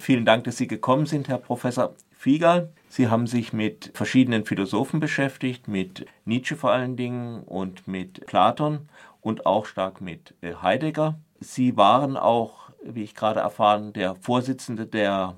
Vielen 0.00 0.24
Dank, 0.24 0.44
dass 0.44 0.56
Sie 0.56 0.66
gekommen 0.66 1.04
sind, 1.04 1.28
Herr 1.28 1.36
Professor 1.36 1.94
Fiegal. 2.10 2.72
Sie 2.88 3.08
haben 3.08 3.26
sich 3.26 3.52
mit 3.52 3.90
verschiedenen 3.92 4.46
Philosophen 4.46 4.98
beschäftigt, 4.98 5.68
mit 5.68 6.06
Nietzsche 6.24 6.56
vor 6.56 6.70
allen 6.70 6.96
Dingen 6.96 7.42
und 7.42 7.86
mit 7.86 8.24
Platon 8.24 8.88
und 9.20 9.44
auch 9.44 9.66
stark 9.66 10.00
mit 10.00 10.34
äh, 10.40 10.54
Heidegger. 10.54 11.20
Sie 11.38 11.76
waren 11.76 12.16
auch, 12.16 12.70
wie 12.82 13.02
ich 13.02 13.14
gerade 13.14 13.40
erfahren, 13.40 13.92
der 13.92 14.14
Vorsitzende 14.14 14.86
der 14.86 15.36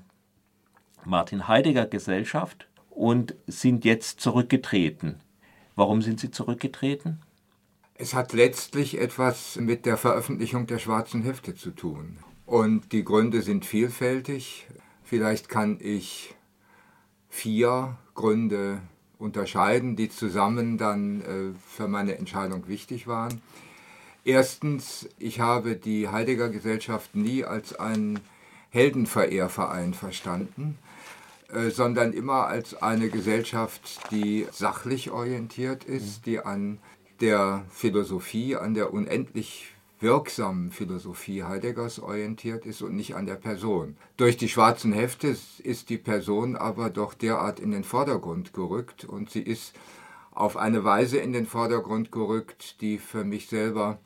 Martin 1.03 1.49
Heidegger 1.49 1.85
Gesellschaft 1.85 2.69
und 2.89 3.35
sind 3.47 3.83
jetzt 3.83 4.21
zurückgetreten. 4.21 5.19
Warum 5.75 6.01
sind 6.01 6.21
Sie 6.21 6.31
zurückgetreten? 6.31 7.21
Es 7.95 8.13
hat 8.13 8.31
letztlich 8.31 8.97
etwas 8.97 9.57
mit 9.57 9.85
der 9.85 9.97
Veröffentlichung 9.97 10.67
der 10.67 10.79
schwarzen 10.79 11.21
Hefte 11.21 11.53
zu 11.53 11.71
tun. 11.71 12.19
Und 12.45 12.91
die 12.91 13.03
Gründe 13.03 13.41
sind 13.41 13.65
vielfältig. 13.65 14.67
Vielleicht 15.03 15.49
kann 15.49 15.77
ich 15.79 16.35
vier 17.29 17.97
Gründe 18.15 18.81
unterscheiden, 19.17 19.95
die 19.95 20.09
zusammen 20.09 20.77
dann 20.77 21.21
äh, 21.21 21.25
für 21.67 21.87
meine 21.87 22.17
Entscheidung 22.17 22.67
wichtig 22.67 23.07
waren. 23.07 23.41
Erstens, 24.25 25.09
ich 25.19 25.39
habe 25.39 25.75
die 25.75 26.09
Heidegger 26.09 26.49
Gesellschaft 26.49 27.15
nie 27.15 27.43
als 27.43 27.75
einen 27.75 28.19
Heldenverehrverein 28.69 29.93
verstanden, 29.93 30.77
äh, 31.53 31.69
sondern 31.69 32.13
immer 32.13 32.47
als 32.47 32.81
eine 32.81 33.09
Gesellschaft, 33.09 34.11
die 34.11 34.47
sachlich 34.51 35.11
orientiert 35.11 35.83
ist, 35.83 36.25
die 36.25 36.39
an 36.39 36.79
der 37.21 37.65
Philosophie, 37.69 38.55
an 38.55 38.73
der 38.73 38.93
unendlich 38.93 39.72
wirksamen 40.03 40.69
Philosophie 40.69 41.43
Heideggers 41.43 41.99
orientiert 41.99 42.67
ist 42.67 42.83
und 42.83 42.95
nicht 42.95 43.15
an 43.15 43.25
der 43.25 43.35
Person. 43.35 43.97
Durch 44.17 44.37
die 44.37 44.49
schwarzen 44.49 44.93
Hefte 44.93 45.35
ist 45.63 45.89
die 45.89 45.97
Person 45.97 46.55
aber 46.55 46.91
doch 46.91 47.15
derart 47.15 47.59
in 47.59 47.71
den 47.71 47.83
Vordergrund 47.83 48.53
gerückt 48.53 49.05
und 49.05 49.31
sie 49.31 49.41
ist 49.41 49.73
auf 50.31 50.57
eine 50.57 50.83
Weise 50.83 51.17
in 51.17 51.33
den 51.33 51.47
Vordergrund 51.47 52.11
gerückt, 52.11 52.81
die 52.81 52.97
für 52.99 53.23
mich 53.23 53.47
selber 53.47 53.99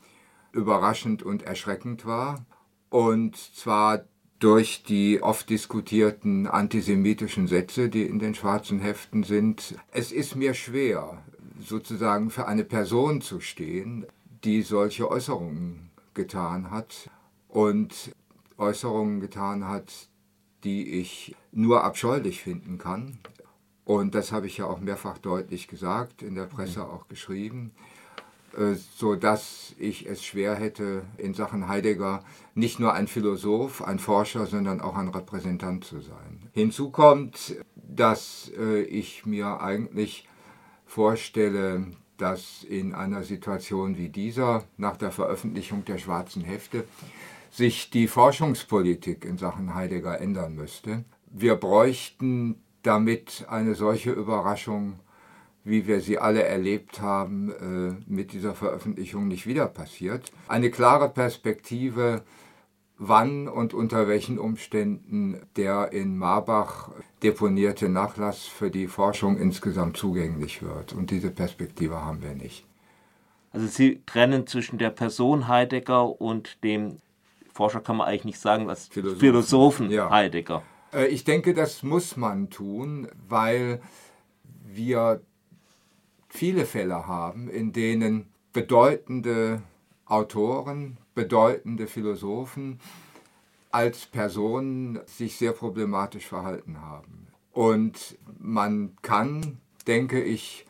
überraschend 0.51 1.23
und 1.23 1.43
erschreckend 1.43 2.05
war. 2.05 2.45
Und 2.89 3.35
zwar 3.35 4.05
durch 4.39 4.83
die 4.83 5.21
oft 5.21 5.49
diskutierten 5.49 6.47
antisemitischen 6.47 7.47
Sätze, 7.47 7.89
die 7.89 8.03
in 8.03 8.19
den 8.19 8.35
schwarzen 8.35 8.79
Heften 8.79 9.23
sind. 9.23 9.75
Es 9.91 10.11
ist 10.11 10.35
mir 10.35 10.53
schwer, 10.53 11.23
sozusagen 11.59 12.29
für 12.29 12.47
eine 12.47 12.63
Person 12.63 13.21
zu 13.21 13.39
stehen, 13.39 14.05
die 14.43 14.61
solche 14.61 15.09
Äußerungen 15.09 15.86
getan 16.17 16.69
hat 16.69 17.09
und 17.47 18.13
Äußerungen 18.57 19.21
getan 19.21 19.65
hat, 19.67 20.09
die 20.65 20.99
ich 20.99 21.35
nur 21.53 21.85
abscheulich 21.85 22.41
finden 22.41 22.77
kann. 22.77 23.19
Und 23.85 24.15
das 24.15 24.33
habe 24.33 24.47
ich 24.47 24.57
ja 24.57 24.65
auch 24.65 24.81
mehrfach 24.81 25.17
deutlich 25.17 25.69
gesagt, 25.69 26.21
in 26.21 26.35
der 26.35 26.43
Presse 26.45 26.83
auch 26.85 27.07
geschrieben, 27.07 27.71
äh, 28.57 28.73
so 28.73 29.15
dass 29.15 29.75
ich 29.77 30.07
es 30.07 30.25
schwer 30.25 30.55
hätte, 30.55 31.03
in 31.17 31.33
Sachen 31.33 31.69
Heidegger 31.69 32.23
nicht 32.55 32.79
nur 32.79 32.93
ein 32.93 33.07
Philosoph, 33.07 33.81
ein 33.81 33.99
Forscher, 33.99 34.45
sondern 34.45 34.81
auch 34.81 34.97
ein 34.97 35.07
Repräsentant 35.07 35.85
zu 35.85 36.01
sein. 36.01 36.49
Hinzu 36.51 36.89
kommt, 36.89 37.55
dass 37.75 38.51
äh, 38.57 38.81
ich 38.81 39.25
mir 39.25 39.61
eigentlich 39.61 40.27
vorstelle, 40.85 41.85
dass 42.17 42.63
in 42.63 42.93
einer 42.93 43.23
Situation 43.23 43.97
wie 43.97 44.09
dieser, 44.09 44.63
nach 44.77 44.97
der 44.97 45.11
Veröffentlichung 45.11 45.85
der 45.85 45.97
schwarzen 45.97 46.43
Hefte, 46.43 46.83
sich 47.51 47.89
die 47.89 48.07
Forschungspolitik 48.07 49.25
in 49.25 49.37
Sachen 49.37 49.73
Heidegger 49.73 50.19
ändern 50.19 50.55
müsste. 50.55 51.05
Wir 51.31 51.55
bräuchten 51.55 52.55
damit 52.83 53.45
eine 53.49 53.75
solche 53.75 54.11
Überraschung, 54.11 54.99
wie 55.63 55.87
wir 55.87 55.99
sie 55.99 56.17
alle 56.17 56.43
erlebt 56.43 57.01
haben, 57.01 57.51
äh, 57.51 58.11
mit 58.11 58.31
dieser 58.31 58.55
Veröffentlichung 58.55 59.27
nicht 59.27 59.45
wieder 59.45 59.67
passiert. 59.67 60.31
Eine 60.47 60.71
klare 60.71 61.09
Perspektive 61.09 62.23
wann 62.97 63.47
und 63.47 63.73
unter 63.73 64.07
welchen 64.07 64.39
Umständen 64.39 65.41
der 65.55 65.91
in 65.91 66.17
Marbach 66.17 66.91
deponierte 67.21 67.89
Nachlass 67.89 68.45
für 68.45 68.71
die 68.71 68.87
Forschung 68.87 69.37
insgesamt 69.37 69.97
zugänglich 69.97 70.63
wird. 70.63 70.93
Und 70.93 71.11
diese 71.11 71.29
Perspektive 71.29 72.01
haben 72.03 72.21
wir 72.21 72.33
nicht. 72.33 72.65
Also 73.51 73.67
Sie 73.67 74.01
trennen 74.05 74.47
zwischen 74.47 74.77
der 74.77 74.89
Person 74.89 75.47
Heidegger 75.47 76.19
und 76.19 76.63
dem 76.63 76.97
Forscher 77.53 77.79
kann 77.79 77.97
man 77.97 78.07
eigentlich 78.07 78.25
nicht 78.25 78.39
sagen, 78.39 78.67
was 78.67 78.87
Philosophen, 78.87 79.19
Philosophen 79.19 79.91
ja. 79.91 80.09
Heidegger. 80.09 80.63
Äh, 80.93 81.07
ich 81.07 81.23
denke, 81.23 81.53
das 81.53 81.83
muss 81.83 82.17
man 82.17 82.49
tun, 82.49 83.07
weil 83.27 83.81
wir 84.65 85.21
viele 86.29 86.65
Fälle 86.65 87.07
haben, 87.07 87.49
in 87.49 87.73
denen 87.73 88.27
bedeutende 88.53 89.61
Autoren, 90.05 90.97
bedeutende 91.17 91.87
Philosophen 91.87 92.79
als 93.71 94.05
Personen 94.05 94.99
sich 95.07 95.35
sehr 95.35 95.51
problematisch 95.51 96.27
verhalten 96.27 96.79
haben. 96.79 97.27
Und 97.51 98.19
man 98.37 98.95
kann, 99.01 99.57
denke 99.87 100.23
ich, 100.23 100.67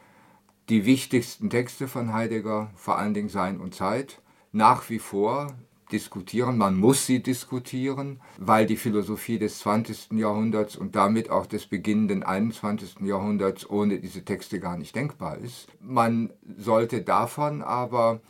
die 0.70 0.86
wichtigsten 0.86 1.50
Texte 1.50 1.90
von 1.90 2.14
Heidegger, 2.14 2.72
vor 2.76 2.98
allen 2.98 3.14
Dingen 3.14 3.28
Sein 3.28 3.60
und 3.60 3.76
Zeit, 3.76 4.22
nach 4.54 4.90
wie 4.90 5.00
vor 5.00 5.54
diskutieren. 5.92 6.58
Man 6.58 6.78
muss 6.78 7.06
sie 7.06 7.22
diskutieren, 7.22 8.22
weil 8.38 8.66
die 8.66 8.78
Philosophie 8.78 9.40
des 9.40 9.60
20. 9.60 10.14
Jahrhunderts 10.14 10.78
und 10.78 10.96
damit 10.96 11.30
auch 11.30 11.46
des 11.46 11.66
beginnenden 11.66 12.24
21. 12.24 13.02
Jahrhunderts 13.02 13.70
ohne 13.70 14.00
diese 14.00 14.24
Texte 14.24 14.62
gar 14.62 14.78
nicht 14.78 14.96
denkbar 14.96 15.40
ist. 15.40 15.68
Man 15.82 16.32
sollte 16.58 17.02
davon 17.02 17.62
aber 17.62 18.22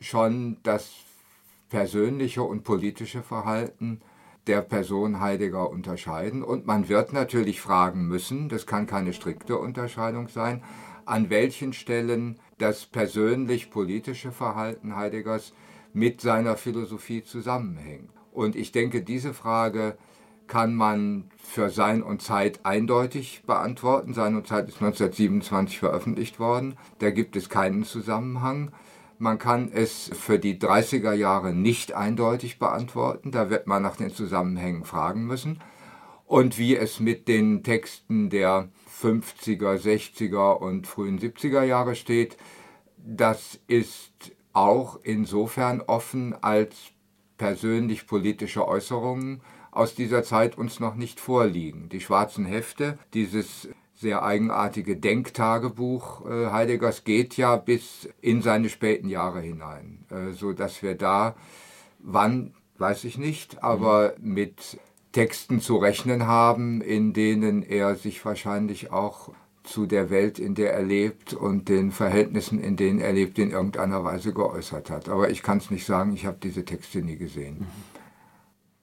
schon 0.00 0.56
das 0.64 0.90
persönliche 1.72 2.42
und 2.42 2.64
politische 2.64 3.22
Verhalten 3.22 4.02
der 4.46 4.60
Person 4.60 5.20
Heidegger 5.20 5.70
unterscheiden. 5.70 6.42
Und 6.42 6.66
man 6.66 6.90
wird 6.90 7.14
natürlich 7.14 7.62
fragen 7.62 8.06
müssen, 8.06 8.50
das 8.50 8.66
kann 8.66 8.86
keine 8.86 9.14
strikte 9.14 9.56
Unterscheidung 9.56 10.28
sein, 10.28 10.62
an 11.06 11.30
welchen 11.30 11.72
Stellen 11.72 12.38
das 12.58 12.84
persönlich-politische 12.84 14.32
Verhalten 14.32 14.96
Heideggers 14.96 15.54
mit 15.94 16.20
seiner 16.20 16.58
Philosophie 16.58 17.24
zusammenhängt. 17.24 18.10
Und 18.32 18.54
ich 18.54 18.72
denke, 18.72 19.00
diese 19.00 19.32
Frage 19.32 19.96
kann 20.48 20.74
man 20.74 21.30
für 21.38 21.70
Sein 21.70 22.02
und 22.02 22.20
Zeit 22.20 22.66
eindeutig 22.66 23.44
beantworten. 23.46 24.12
Sein 24.12 24.36
und 24.36 24.46
Zeit 24.46 24.68
ist 24.68 24.82
1927 24.82 25.78
veröffentlicht 25.78 26.38
worden. 26.38 26.74
Da 26.98 27.10
gibt 27.10 27.34
es 27.34 27.48
keinen 27.48 27.84
Zusammenhang. 27.84 28.72
Man 29.22 29.38
kann 29.38 29.70
es 29.72 30.10
für 30.12 30.40
die 30.40 30.58
30er 30.58 31.12
Jahre 31.12 31.54
nicht 31.54 31.92
eindeutig 31.92 32.58
beantworten. 32.58 33.30
Da 33.30 33.50
wird 33.50 33.68
man 33.68 33.80
nach 33.80 33.94
den 33.94 34.10
Zusammenhängen 34.10 34.84
fragen 34.84 35.28
müssen. 35.28 35.60
Und 36.26 36.58
wie 36.58 36.74
es 36.74 36.98
mit 36.98 37.28
den 37.28 37.62
Texten 37.62 38.30
der 38.30 38.68
50er, 39.00 39.76
60er 39.76 40.56
und 40.56 40.88
frühen 40.88 41.20
70er 41.20 41.62
Jahre 41.62 41.94
steht, 41.94 42.36
das 42.96 43.60
ist 43.68 44.32
auch 44.54 44.98
insofern 45.04 45.82
offen, 45.82 46.34
als 46.42 46.90
persönlich 47.38 48.08
politische 48.08 48.66
Äußerungen 48.66 49.40
aus 49.70 49.94
dieser 49.94 50.24
Zeit 50.24 50.58
uns 50.58 50.80
noch 50.80 50.96
nicht 50.96 51.20
vorliegen. 51.20 51.88
Die 51.90 52.00
schwarzen 52.00 52.44
Hefte, 52.44 52.98
dieses 53.14 53.68
sehr 54.02 54.22
eigenartige 54.22 54.96
Denktagebuch 54.96 56.26
äh, 56.26 56.50
Heideggers 56.50 57.04
geht 57.04 57.38
ja 57.38 57.56
bis 57.56 58.08
in 58.20 58.42
seine 58.42 58.68
späten 58.68 59.08
Jahre 59.08 59.40
hinein, 59.40 60.04
äh, 60.10 60.32
so 60.32 60.52
dass 60.52 60.82
wir 60.82 60.94
da, 60.94 61.34
wann 62.00 62.52
weiß 62.76 63.04
ich 63.04 63.16
nicht, 63.16 63.62
aber 63.62 64.14
mit 64.20 64.78
Texten 65.12 65.60
zu 65.60 65.76
rechnen 65.76 66.26
haben, 66.26 66.82
in 66.82 67.12
denen 67.12 67.62
er 67.62 67.94
sich 67.94 68.24
wahrscheinlich 68.24 68.92
auch 68.92 69.30
zu 69.62 69.86
der 69.86 70.10
Welt, 70.10 70.38
in 70.38 70.54
der 70.54 70.72
er 70.72 70.82
lebt 70.82 71.32
und 71.32 71.68
den 71.68 71.92
Verhältnissen, 71.92 72.60
in 72.60 72.76
denen 72.76 73.00
er 73.00 73.12
lebt, 73.12 73.38
in 73.38 73.52
irgendeiner 73.52 74.02
Weise 74.02 74.32
geäußert 74.32 74.90
hat. 74.90 75.08
Aber 75.08 75.30
ich 75.30 75.42
kann 75.42 75.58
es 75.58 75.70
nicht 75.70 75.86
sagen, 75.86 76.12
ich 76.12 76.26
habe 76.26 76.38
diese 76.42 76.64
Texte 76.64 77.02
nie 77.02 77.16
gesehen. 77.16 77.60
Mhm. 77.60 77.66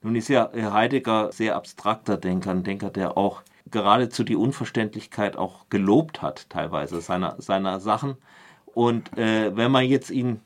Nun 0.02 0.16
ist 0.16 0.28
ja 0.28 0.50
Heidegger 0.54 1.30
sehr 1.30 1.56
abstrakter 1.56 2.16
Denker, 2.16 2.52
ein 2.52 2.64
Denker, 2.64 2.88
der 2.88 3.18
auch 3.18 3.42
geradezu 3.70 4.24
die 4.24 4.36
Unverständlichkeit 4.36 5.36
auch 5.36 5.68
gelobt 5.68 6.22
hat, 6.22 6.48
teilweise 6.50 7.00
seiner, 7.00 7.36
seiner 7.38 7.80
Sachen. 7.80 8.16
Und 8.66 9.16
äh, 9.18 9.56
wenn 9.56 9.70
man 9.70 9.84
jetzt 9.84 10.10
ihn 10.10 10.40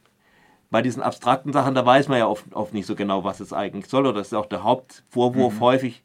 bei 0.71 0.83
diesen 0.83 1.03
abstrakten 1.03 1.53
Sachen, 1.53 1.75
da 1.75 1.85
weiß 1.87 2.09
man 2.09 2.19
ja 2.19 2.27
oft, 2.27 2.53
oft 2.53 2.75
nicht 2.75 2.87
so 2.87 2.97
genau, 2.97 3.25
was 3.25 3.41
es 3.41 3.53
eigentlich 3.53 3.87
soll. 3.87 4.07
Oder 4.07 4.19
das 4.19 4.29
ist 4.29 4.35
auch 4.35 4.47
der 4.47 4.65
Hauptvorwurf 4.65 5.55
mhm. 5.55 5.61
häufig. 5.61 6.03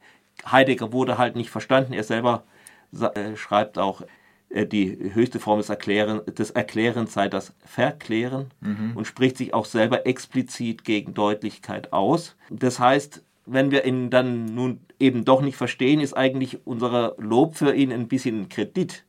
Heidegger 0.49 0.93
wurde 0.93 1.17
halt 1.17 1.35
nicht 1.35 1.49
verstanden. 1.49 1.93
Er 1.93 2.03
selber 2.03 2.43
äh, 2.93 3.35
schreibt 3.35 3.77
auch, 3.77 4.03
äh, 4.49 4.65
die 4.65 5.11
höchste 5.13 5.39
Form 5.39 5.59
des, 5.59 5.69
Erklären, 5.69 6.21
des 6.25 6.51
Erklärens 6.51 7.13
sei 7.13 7.29
das 7.29 7.53
Verklären 7.63 8.51
mhm. 8.61 8.93
und 8.95 9.05
spricht 9.05 9.37
sich 9.37 9.53
auch 9.53 9.65
selber 9.65 10.05
explizit 10.05 10.83
gegen 10.83 11.13
Deutlichkeit 11.13 11.93
aus. 11.93 12.35
Das 12.49 12.79
heißt, 12.79 13.23
wenn 13.51 13.71
wir 13.71 13.85
ihn 13.85 14.09
dann 14.09 14.45
nun 14.45 14.79
eben 14.99 15.25
doch 15.25 15.41
nicht 15.41 15.57
verstehen, 15.57 15.99
ist 15.99 16.13
eigentlich 16.13 16.65
unser 16.65 17.15
Lob 17.17 17.55
für 17.55 17.73
ihn 17.73 17.91
ein 17.91 18.07
bisschen 18.07 18.49
Kredit. 18.49 19.05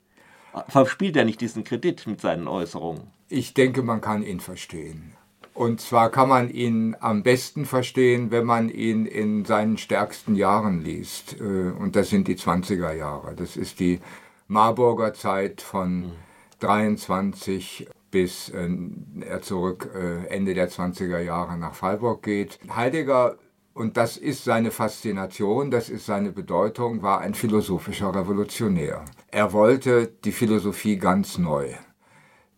Verspielt 0.69 1.17
er 1.17 1.25
nicht 1.25 1.41
diesen 1.41 1.65
Kredit 1.65 2.07
mit 2.07 2.21
seinen 2.21 2.49
Äußerungen? 2.49 3.03
Ich 3.29 3.55
denke, 3.55 3.83
man 3.83 4.01
kann 4.01 4.23
ihn 4.23 4.41
verstehen. 4.41 5.13
Und 5.55 5.81
zwar 5.81 6.11
kann 6.11 6.29
man 6.29 6.49
ihn 6.51 6.97
am 7.01 7.23
besten 7.23 7.67
verstehen, 7.67 8.31
wenn 8.31 8.45
man 8.45 8.69
ihn 8.69 9.07
in 9.07 9.45
seinen 9.45 9.79
stärksten 9.79 10.35
Jahren 10.35 10.83
liest. 10.83 11.41
Äh, 11.41 11.73
und 11.73 11.97
das 11.97 12.11
sind 12.11 12.29
die 12.29 12.37
20er 12.37 12.93
Jahre. 12.93 13.35
Das 13.37 13.57
ist 13.57 13.79
die 13.79 14.01
Marburger 14.49 15.13
Zeit 15.15 15.61
von 15.61 16.13
23 16.61 17.89
bis 18.11 18.49
äh, 18.49 18.69
er 19.21 19.43
zurück 19.43 19.91
äh, 19.95 20.27
Ende 20.27 20.55
der 20.55 20.69
20er 20.69 21.21
Jahre 21.21 21.57
nach 21.57 21.75
Freiburg 21.75 22.23
geht. 22.23 22.59
Heidegger, 22.75 23.37
und 23.73 23.97
das 23.97 24.17
ist 24.17 24.45
seine 24.45 24.71
Faszination, 24.71 25.71
das 25.71 25.89
ist 25.89 26.07
seine 26.07 26.33
Bedeutung, 26.33 27.03
war 27.03 27.21
ein 27.21 27.35
philosophischer 27.35 28.15
Revolutionär. 28.15 29.05
Er 29.31 29.53
wollte 29.53 30.09
die 30.25 30.33
Philosophie 30.33 30.97
ganz 30.97 31.39
neu. 31.39 31.75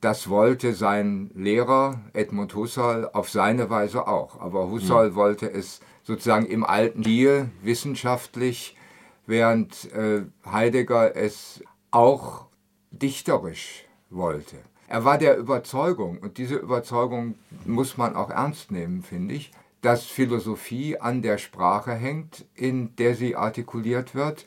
Das 0.00 0.28
wollte 0.28 0.74
sein 0.74 1.30
Lehrer 1.34 2.00
Edmund 2.12 2.54
Husserl 2.54 3.08
auf 3.12 3.30
seine 3.30 3.70
Weise 3.70 4.08
auch. 4.08 4.40
Aber 4.40 4.68
Husserl 4.68 5.10
mhm. 5.10 5.14
wollte 5.14 5.50
es 5.50 5.80
sozusagen 6.02 6.46
im 6.46 6.64
alten 6.64 7.02
Stil, 7.02 7.50
wissenschaftlich, 7.62 8.76
während 9.26 9.92
äh, 9.92 10.22
Heidegger 10.44 11.14
es 11.14 11.62
auch 11.92 12.46
dichterisch 12.90 13.84
wollte. 14.10 14.56
Er 14.88 15.04
war 15.04 15.18
der 15.18 15.36
Überzeugung, 15.36 16.18
und 16.18 16.36
diese 16.36 16.56
Überzeugung 16.56 17.36
muss 17.64 17.96
man 17.96 18.16
auch 18.16 18.30
ernst 18.30 18.72
nehmen, 18.72 19.02
finde 19.02 19.34
ich, 19.34 19.52
dass 19.82 20.06
Philosophie 20.06 20.98
an 20.98 21.20
der 21.20 21.38
Sprache 21.38 21.92
hängt, 21.92 22.46
in 22.54 22.96
der 22.96 23.14
sie 23.14 23.36
artikuliert 23.36 24.14
wird 24.14 24.46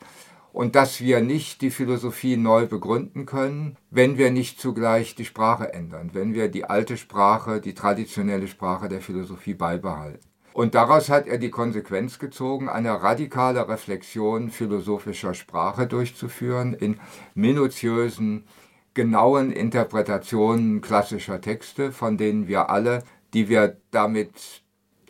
und 0.52 0.76
dass 0.76 1.02
wir 1.02 1.20
nicht 1.20 1.62
die 1.62 1.70
Philosophie 1.70 2.38
neu 2.38 2.66
begründen 2.66 3.26
können, 3.26 3.78
wenn 3.92 4.18
wir 4.18 4.32
nicht 4.32 4.60
zugleich 4.60 5.14
die 5.14 5.26
Sprache 5.26 5.74
ändern, 5.74 6.12
wenn 6.14 6.34
wir 6.34 6.48
die 6.48 6.64
alte 6.64 6.96
Sprache, 6.96 7.60
die 7.60 7.74
traditionelle 7.74 8.48
Sprache 8.48 8.88
der 8.88 9.02
Philosophie 9.02 9.54
beibehalten. 9.54 10.26
Und 10.54 10.74
daraus 10.74 11.10
hat 11.10 11.28
er 11.28 11.38
die 11.38 11.50
Konsequenz 11.50 12.18
gezogen, 12.18 12.70
eine 12.70 13.04
radikale 13.04 13.68
Reflexion 13.68 14.50
philosophischer 14.50 15.34
Sprache 15.34 15.86
durchzuführen 15.86 16.74
in 16.74 16.98
minutiösen, 17.34 18.46
genauen 18.94 19.52
Interpretationen 19.52 20.80
klassischer 20.80 21.42
Texte, 21.42 21.92
von 21.92 22.18
denen 22.18 22.48
wir 22.48 22.70
alle, 22.70 23.04
die 23.34 23.50
wir 23.50 23.76
damit 23.92 24.64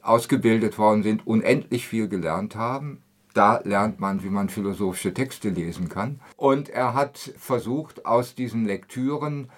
ausgebildet 0.06 0.78
worden 0.78 1.04
sind, 1.04 1.26
unendlich 1.28 1.88
viel 1.88 2.08
gelernt 2.08 2.56
haben. 2.56 3.02
Da 3.34 3.60
lernt 3.64 4.00
man, 4.00 4.24
wie 4.24 4.30
man 4.30 4.50
philosophische 4.50 5.14
Texte 5.14 5.50
lesen 5.50 5.90
kann. 5.90 6.22
Und 6.38 6.70
er 6.70 6.94
hat 6.94 7.34
versucht, 7.38 8.06
aus 8.06 8.36
diesen 8.36 8.66
Lektüren 8.66 9.50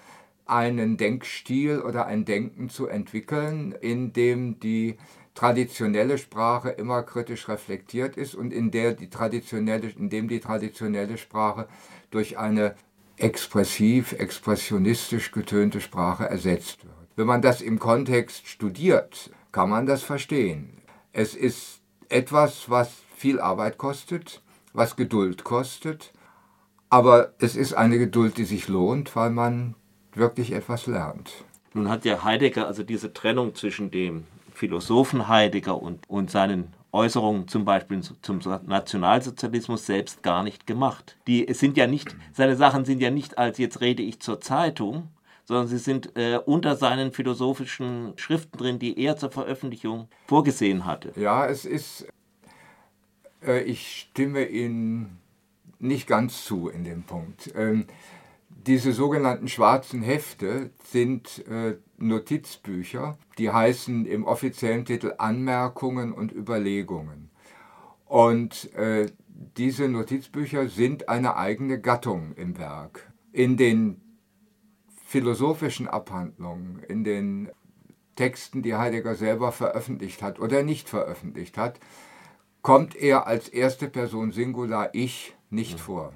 einen 0.46 0.96
Denkstil 0.96 1.80
oder 1.80 2.06
ein 2.06 2.24
Denken 2.24 2.70
zu 2.70 2.88
entwickeln, 2.88 3.72
in 3.80 4.12
dem 4.12 4.58
die 4.58 4.96
traditionelle 5.34 6.18
Sprache 6.18 6.70
immer 6.70 7.04
kritisch 7.04 7.48
reflektiert 7.48 8.16
ist 8.16 8.34
und 8.34 8.52
in 8.52 8.72
der 8.72 8.94
die 8.94 9.10
traditionelle, 9.10 9.90
in 9.90 10.08
dem 10.08 10.26
die 10.26 10.40
traditionelle 10.40 11.16
Sprache 11.16 11.68
durch 12.10 12.38
eine 12.38 12.74
expressiv, 13.18 14.12
expressionistisch 14.12 15.30
getönte 15.30 15.80
Sprache 15.80 16.28
ersetzt 16.28 16.84
wird. 16.84 16.94
Wenn 17.14 17.26
man 17.26 17.42
das 17.42 17.60
im 17.60 17.78
Kontext 17.78 18.48
studiert, 18.48 19.30
kann 19.58 19.70
man 19.70 19.86
das 19.86 20.04
verstehen. 20.04 20.70
Es 21.10 21.34
ist 21.34 21.80
etwas, 22.08 22.70
was 22.70 23.02
viel 23.16 23.40
Arbeit 23.40 23.76
kostet, 23.76 24.40
was 24.72 24.94
Geduld 24.94 25.42
kostet, 25.42 26.12
aber 26.90 27.32
es 27.40 27.56
ist 27.56 27.74
eine 27.74 27.98
Geduld, 27.98 28.38
die 28.38 28.44
sich 28.44 28.68
lohnt, 28.68 29.16
weil 29.16 29.30
man 29.30 29.74
wirklich 30.14 30.52
etwas 30.52 30.86
lernt. 30.86 31.32
Nun 31.74 31.88
hat 31.88 32.04
ja 32.04 32.22
Heidegger 32.22 32.68
also 32.68 32.84
diese 32.84 33.12
Trennung 33.12 33.56
zwischen 33.56 33.90
dem 33.90 34.26
Philosophen 34.54 35.26
Heidegger 35.26 35.82
und, 35.82 36.08
und 36.08 36.30
seinen 36.30 36.72
Äußerungen 36.92 37.48
zum 37.48 37.64
Beispiel 37.64 38.00
zum 38.22 38.38
Nationalsozialismus 38.64 39.86
selbst 39.86 40.22
gar 40.22 40.44
nicht 40.44 40.68
gemacht. 40.68 41.16
Die 41.26 41.52
sind 41.52 41.76
ja 41.76 41.88
nicht, 41.88 42.14
seine 42.32 42.54
Sachen 42.54 42.84
sind 42.84 43.02
ja 43.02 43.10
nicht 43.10 43.38
als 43.38 43.58
jetzt 43.58 43.80
rede 43.80 44.04
ich 44.04 44.20
zur 44.20 44.40
Zeitung, 44.40 45.08
sondern 45.48 45.66
sie 45.66 45.78
sind 45.78 46.14
äh, 46.14 46.38
unter 46.44 46.76
seinen 46.76 47.10
philosophischen 47.10 48.12
Schriften 48.16 48.58
drin, 48.58 48.78
die 48.78 49.00
er 49.02 49.16
zur 49.16 49.30
Veröffentlichung 49.30 50.08
vorgesehen 50.26 50.84
hatte. 50.84 51.10
Ja, 51.16 51.46
es 51.46 51.64
ist 51.64 52.06
äh, 53.42 53.62
ich 53.62 54.10
stimme 54.10 54.46
Ihnen 54.46 55.20
nicht 55.78 56.06
ganz 56.06 56.44
zu 56.44 56.68
in 56.68 56.84
dem 56.84 57.04
Punkt. 57.04 57.50
Ähm, 57.56 57.86
diese 58.50 58.92
sogenannten 58.92 59.48
schwarzen 59.48 60.02
Hefte 60.02 60.68
sind 60.84 61.46
äh, 61.48 61.78
Notizbücher, 61.96 63.16
die 63.38 63.50
heißen 63.50 64.04
im 64.04 64.24
offiziellen 64.24 64.84
Titel 64.84 65.14
Anmerkungen 65.16 66.12
und 66.12 66.30
Überlegungen. 66.30 67.30
Und 68.04 68.70
äh, 68.74 69.06
diese 69.56 69.88
Notizbücher 69.88 70.68
sind 70.68 71.08
eine 71.08 71.36
eigene 71.36 71.80
Gattung 71.80 72.34
im 72.34 72.58
Werk. 72.58 73.10
In 73.32 73.56
den 73.56 74.02
philosophischen 75.08 75.88
Abhandlungen, 75.88 76.82
in 76.86 77.02
den 77.02 77.48
Texten, 78.14 78.62
die 78.62 78.74
Heidegger 78.74 79.14
selber 79.14 79.52
veröffentlicht 79.52 80.20
hat 80.20 80.38
oder 80.38 80.62
nicht 80.62 80.90
veröffentlicht 80.90 81.56
hat, 81.56 81.80
kommt 82.60 82.94
er 82.94 83.26
als 83.26 83.48
erste 83.48 83.88
Person 83.88 84.32
Singular 84.32 84.90
Ich 84.92 85.34
nicht 85.48 85.78
mhm. 85.78 85.78
vor. 85.78 86.12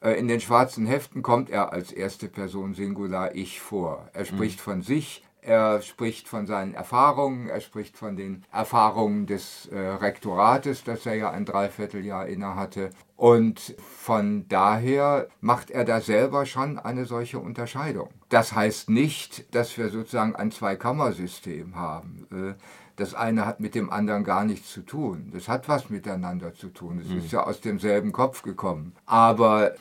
Äh, 0.00 0.12
in 0.12 0.26
den 0.26 0.40
schwarzen 0.40 0.86
Heften 0.86 1.20
kommt 1.20 1.50
er 1.50 1.74
als 1.74 1.92
erste 1.92 2.28
Person 2.28 2.72
Singular 2.72 3.34
Ich 3.34 3.60
vor. 3.60 4.08
Er 4.14 4.24
spricht 4.24 4.56
mhm. 4.60 4.62
von 4.62 4.82
sich, 4.82 5.22
er 5.42 5.82
spricht 5.82 6.28
von 6.28 6.46
seinen 6.46 6.74
Erfahrungen, 6.74 7.48
er 7.48 7.60
spricht 7.60 7.96
von 7.96 8.16
den 8.16 8.44
Erfahrungen 8.52 9.26
des 9.26 9.66
äh, 9.66 9.78
Rektorates, 9.78 10.84
das 10.84 11.06
er 11.06 11.14
ja 11.14 11.30
ein 11.30 11.44
Dreivierteljahr 11.44 12.26
innehatte. 12.26 12.90
Und 13.16 13.74
von 13.78 14.46
daher 14.48 15.28
macht 15.40 15.70
er 15.70 15.84
da 15.84 16.00
selber 16.00 16.46
schon 16.46 16.78
eine 16.78 17.04
solche 17.04 17.38
Unterscheidung. 17.38 18.08
Das 18.28 18.54
heißt 18.54 18.90
nicht, 18.90 19.54
dass 19.54 19.76
wir 19.76 19.90
sozusagen 19.90 20.36
ein 20.36 20.50
Zweikammersystem 20.50 21.76
haben. 21.76 22.26
Äh, 22.32 22.54
das 22.96 23.14
eine 23.14 23.46
hat 23.46 23.60
mit 23.60 23.74
dem 23.74 23.90
anderen 23.90 24.24
gar 24.24 24.44
nichts 24.44 24.70
zu 24.70 24.82
tun. 24.82 25.30
Das 25.32 25.48
hat 25.48 25.68
was 25.68 25.88
miteinander 25.88 26.54
zu 26.54 26.68
tun. 26.68 27.00
Es 27.00 27.08
mhm. 27.08 27.18
ist 27.18 27.32
ja 27.32 27.44
aus 27.44 27.62
demselben 27.62 28.12
Kopf 28.12 28.42
gekommen. 28.42 28.94
Aber 29.06 29.72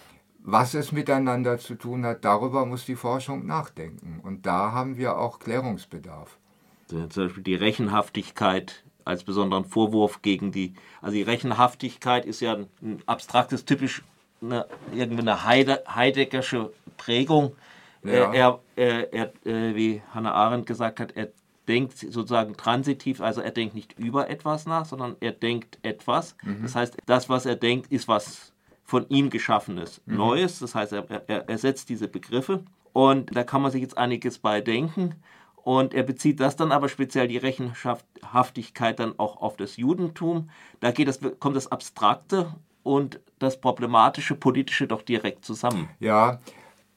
was 0.43 0.73
es 0.73 0.91
miteinander 0.91 1.59
zu 1.59 1.75
tun 1.75 2.05
hat, 2.05 2.25
darüber 2.25 2.65
muss 2.65 2.85
die 2.85 2.95
Forschung 2.95 3.45
nachdenken. 3.45 4.19
Und 4.23 4.45
da 4.45 4.71
haben 4.71 4.97
wir 4.97 5.17
auch 5.17 5.39
Klärungsbedarf. 5.39 6.37
Zum 6.87 7.07
Beispiel 7.07 7.43
die 7.43 7.55
Rechenhaftigkeit 7.55 8.83
als 9.05 9.23
besonderen 9.23 9.65
Vorwurf 9.65 10.21
gegen 10.21 10.51
die. 10.51 10.73
Also 11.01 11.15
die 11.15 11.23
Rechenhaftigkeit 11.23 12.25
ist 12.25 12.39
ja 12.41 12.57
ein 12.81 13.03
abstraktes, 13.05 13.65
typisch 13.65 14.03
eine, 14.41 14.65
irgendwie 14.93 15.21
eine 15.21 15.43
Heide, 15.43 15.83
Heideggersche 15.87 16.71
Prägung. 16.97 17.55
Ja. 18.03 18.33
Er, 18.33 18.59
er, 18.75 19.13
er, 19.13 19.33
äh, 19.45 19.75
wie 19.75 20.01
Hannah 20.13 20.31
Arendt 20.31 20.65
gesagt 20.65 20.99
hat, 20.99 21.11
er 21.15 21.29
denkt 21.67 21.97
sozusagen 21.97 22.55
transitiv, 22.55 23.21
also 23.21 23.41
er 23.41 23.51
denkt 23.51 23.75
nicht 23.75 23.99
über 23.99 24.29
etwas 24.29 24.65
nach, 24.65 24.85
sondern 24.85 25.15
er 25.19 25.33
denkt 25.33 25.77
etwas. 25.83 26.35
Mhm. 26.43 26.63
Das 26.63 26.75
heißt, 26.75 26.97
das, 27.05 27.29
was 27.29 27.45
er 27.45 27.55
denkt, 27.55 27.91
ist 27.91 28.07
was 28.07 28.53
von 28.89 29.07
ihm 29.09 29.29
geschaffenes 29.29 30.01
mhm. 30.05 30.17
Neues. 30.17 30.59
Das 30.59 30.73
heißt, 30.73 30.93
er, 30.93 31.05
er 31.27 31.47
ersetzt 31.47 31.89
diese 31.89 32.07
Begriffe 32.07 32.63
und 32.91 33.35
da 33.35 33.43
kann 33.43 33.61
man 33.61 33.71
sich 33.71 33.81
jetzt 33.81 33.97
einiges 33.97 34.39
bei 34.39 34.61
denken. 34.61 35.15
Und 35.63 35.93
er 35.93 36.03
bezieht 36.03 36.39
das 36.39 36.55
dann 36.55 36.71
aber 36.71 36.89
speziell 36.89 37.27
die 37.27 37.37
Rechenhaftigkeit 37.37 38.99
dann 38.99 39.19
auch 39.19 39.37
auf 39.37 39.57
das 39.57 39.77
Judentum. 39.77 40.49
Da 40.79 40.91
geht 40.91 41.07
das, 41.07 41.19
kommt 41.39 41.55
das 41.55 41.71
Abstrakte 41.71 42.55
und 42.81 43.19
das 43.37 43.61
Problematische, 43.61 44.35
Politische 44.35 44.87
doch 44.87 45.03
direkt 45.03 45.45
zusammen. 45.45 45.89
Ja, 45.99 46.39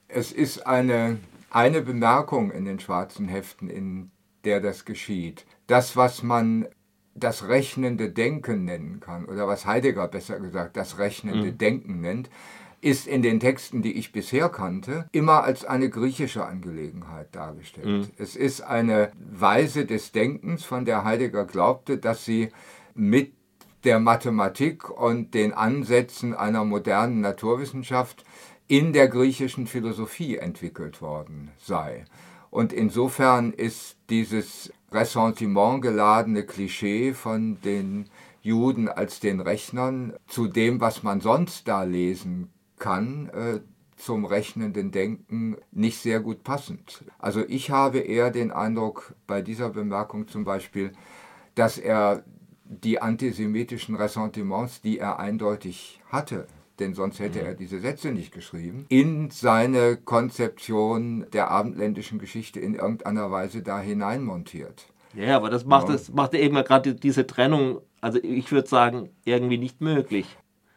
es 0.08 0.32
ist 0.32 0.66
eine, 0.66 1.18
eine 1.50 1.82
Bemerkung 1.82 2.50
in 2.50 2.64
den 2.64 2.80
schwarzen 2.80 3.28
Heften, 3.28 3.68
in 3.68 4.10
der 4.44 4.60
das 4.60 4.86
geschieht. 4.86 5.44
Das, 5.66 5.96
was 5.96 6.22
man 6.22 6.66
das 7.14 7.48
rechnende 7.48 8.10
Denken 8.10 8.64
nennen 8.64 9.00
kann, 9.00 9.26
oder 9.26 9.46
was 9.46 9.66
Heidegger 9.66 10.08
besser 10.08 10.40
gesagt 10.40 10.76
das 10.76 10.98
rechnende 10.98 11.52
mhm. 11.52 11.58
Denken 11.58 12.00
nennt, 12.00 12.30
ist 12.80 13.06
in 13.06 13.22
den 13.22 13.38
Texten, 13.38 13.80
die 13.80 13.92
ich 13.92 14.10
bisher 14.10 14.48
kannte, 14.48 15.06
immer 15.12 15.44
als 15.44 15.64
eine 15.64 15.88
griechische 15.88 16.44
Angelegenheit 16.44 17.28
dargestellt. 17.34 17.86
Mhm. 17.86 18.10
Es 18.18 18.34
ist 18.34 18.60
eine 18.60 19.12
Weise 19.14 19.86
des 19.86 20.10
Denkens, 20.10 20.64
von 20.64 20.84
der 20.84 21.04
Heidegger 21.04 21.44
glaubte, 21.44 21.98
dass 21.98 22.24
sie 22.24 22.48
mit 22.94 23.32
der 23.84 24.00
Mathematik 24.00 24.90
und 24.90 25.34
den 25.34 25.52
Ansätzen 25.52 26.34
einer 26.34 26.64
modernen 26.64 27.20
Naturwissenschaft 27.20 28.24
in 28.66 28.92
der 28.92 29.08
griechischen 29.08 29.66
Philosophie 29.66 30.36
entwickelt 30.36 31.00
worden 31.00 31.50
sei. 31.58 32.04
Und 32.52 32.74
insofern 32.74 33.54
ist 33.54 33.96
dieses 34.10 34.70
Ressentiment 34.92 35.80
geladene 35.80 36.44
Klischee 36.44 37.14
von 37.14 37.58
den 37.62 38.10
Juden 38.42 38.90
als 38.90 39.20
den 39.20 39.40
Rechnern 39.40 40.12
zu 40.26 40.48
dem, 40.48 40.78
was 40.78 41.02
man 41.02 41.22
sonst 41.22 41.66
da 41.66 41.84
lesen 41.84 42.50
kann, 42.78 43.30
äh, 43.30 43.60
zum 43.96 44.26
rechnenden 44.26 44.90
Denken 44.90 45.56
nicht 45.70 45.98
sehr 45.98 46.20
gut 46.20 46.44
passend. 46.44 47.06
Also 47.18 47.42
ich 47.48 47.70
habe 47.70 48.00
eher 48.00 48.30
den 48.30 48.50
Eindruck 48.50 49.14
bei 49.26 49.40
dieser 49.40 49.70
Bemerkung 49.70 50.28
zum 50.28 50.44
Beispiel, 50.44 50.92
dass 51.54 51.78
er 51.78 52.22
die 52.66 53.00
antisemitischen 53.00 53.94
Ressentiments, 53.94 54.82
die 54.82 54.98
er 54.98 55.18
eindeutig 55.18 56.02
hatte, 56.10 56.46
denn 56.82 56.94
sonst 56.94 57.20
hätte 57.20 57.40
mhm. 57.40 57.46
er 57.46 57.54
diese 57.54 57.80
Sätze 57.80 58.10
nicht 58.10 58.32
geschrieben, 58.32 58.86
in 58.88 59.30
seine 59.30 59.96
Konzeption 59.96 61.26
der 61.32 61.50
abendländischen 61.50 62.18
Geschichte 62.18 62.60
in 62.60 62.74
irgendeiner 62.74 63.30
Weise 63.30 63.62
da 63.62 63.80
hineinmontiert. 63.80 64.86
Ja, 65.14 65.36
aber 65.36 65.50
das 65.50 65.64
macht, 65.64 65.88
ja. 65.88 65.92
das 65.92 66.12
macht 66.12 66.34
eben 66.34 66.56
gerade 66.56 66.94
diese 66.94 67.26
Trennung, 67.26 67.80
also 68.00 68.18
ich 68.22 68.50
würde 68.50 68.68
sagen, 68.68 69.10
irgendwie 69.24 69.58
nicht 69.58 69.80
möglich. 69.80 70.26